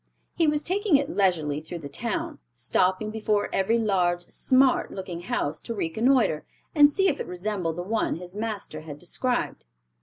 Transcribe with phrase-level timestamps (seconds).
[0.33, 5.61] He was taking it leisurely through the town, stopping before every large "smart" looking house
[5.61, 6.43] to reconnoiter,
[6.73, 9.63] and see if it resembled the one his master had described.